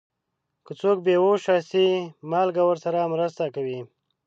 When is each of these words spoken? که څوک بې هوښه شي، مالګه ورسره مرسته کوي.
که 0.65 0.71
څوک 0.81 0.97
بې 1.05 1.15
هوښه 1.23 1.55
شي، 1.69 1.87
مالګه 2.31 2.63
ورسره 2.65 3.09
مرسته 3.13 3.43
کوي. 3.55 3.79